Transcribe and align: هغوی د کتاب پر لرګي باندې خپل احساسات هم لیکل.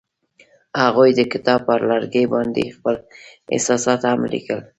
هغوی 0.83 1.09
د 1.15 1.21
کتاب 1.33 1.59
پر 1.67 1.79
لرګي 1.89 2.25
باندې 2.33 2.73
خپل 2.77 2.95
احساسات 3.55 4.01
هم 4.09 4.19
لیکل. 4.33 4.59